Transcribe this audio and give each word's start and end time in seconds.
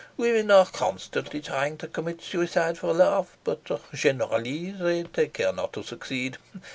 Women 0.17 0.49
are 0.49 0.65
constantly 0.65 1.41
trying 1.41 1.77
to 1.77 1.87
commit 1.87 2.23
suicide 2.23 2.79
for 2.79 2.91
love, 2.91 3.37
but 3.43 3.61
generally 3.93 4.71
they 4.71 5.03
take 5.03 5.33
care 5.33 5.53
not 5.53 5.73
to 5.73 5.83
succeed. 5.83 6.37